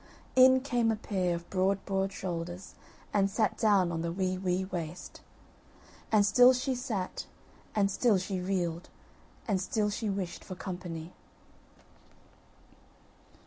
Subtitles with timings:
[0.35, 2.73] In came a pair of broad broad shoulders,
[3.13, 5.21] and sat down on the wee wee waist;
[6.11, 7.27] And still she sat,
[7.75, 8.89] and still she reeled,
[9.47, 11.13] and still she wished for company.